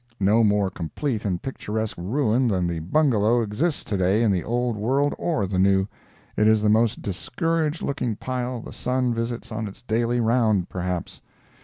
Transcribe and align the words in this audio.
No 0.19 0.43
more 0.43 0.71
complete 0.71 1.25
and 1.25 1.39
picturesque 1.39 1.95
ruin 1.95 2.47
than 2.47 2.65
the 2.65 2.79
Bungalow 2.79 3.43
exists 3.43 3.83
to 3.83 3.97
day 3.97 4.23
in 4.23 4.31
the 4.31 4.43
old 4.43 4.75
world 4.75 5.13
or 5.19 5.45
the 5.45 5.59
new. 5.59 5.85
It 6.35 6.47
is 6.47 6.63
the 6.63 6.69
most 6.69 7.03
discouraged 7.03 7.83
looking 7.83 8.15
pile 8.15 8.61
the 8.61 8.73
sun 8.73 9.13
visits 9.13 9.51
on 9.51 9.67
its 9.67 9.83
daily 9.83 10.19
round, 10.19 10.69
perhaps. 10.69 11.21